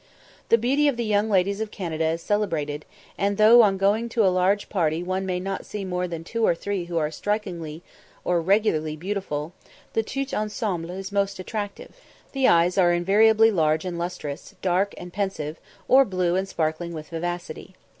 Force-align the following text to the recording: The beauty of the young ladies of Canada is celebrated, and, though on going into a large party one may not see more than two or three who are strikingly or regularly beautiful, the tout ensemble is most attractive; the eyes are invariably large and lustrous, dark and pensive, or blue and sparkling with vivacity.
The 0.49 0.57
beauty 0.57 0.87
of 0.87 0.97
the 0.97 1.05
young 1.05 1.29
ladies 1.29 1.61
of 1.61 1.69
Canada 1.69 2.05
is 2.07 2.23
celebrated, 2.23 2.85
and, 3.19 3.37
though 3.37 3.61
on 3.61 3.77
going 3.77 4.05
into 4.05 4.25
a 4.25 4.33
large 4.33 4.67
party 4.67 5.03
one 5.03 5.27
may 5.27 5.39
not 5.39 5.63
see 5.63 5.85
more 5.85 6.07
than 6.07 6.23
two 6.23 6.43
or 6.43 6.55
three 6.55 6.85
who 6.85 6.97
are 6.97 7.11
strikingly 7.11 7.83
or 8.25 8.41
regularly 8.41 8.95
beautiful, 8.95 9.53
the 9.93 10.01
tout 10.01 10.33
ensemble 10.33 10.89
is 10.89 11.11
most 11.11 11.37
attractive; 11.37 11.95
the 12.31 12.47
eyes 12.47 12.79
are 12.79 12.91
invariably 12.91 13.51
large 13.51 13.85
and 13.85 13.99
lustrous, 13.99 14.55
dark 14.63 14.95
and 14.97 15.13
pensive, 15.13 15.59
or 15.87 16.03
blue 16.03 16.35
and 16.35 16.47
sparkling 16.49 16.93
with 16.93 17.09
vivacity. 17.09 17.75